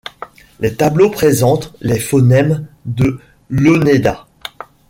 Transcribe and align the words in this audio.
Les 0.59 0.73
tableaux 0.75 1.11
présentent 1.11 1.75
les 1.79 1.99
phonèmes 1.99 2.65
de 2.87 3.19
l’oneida. 3.51 4.25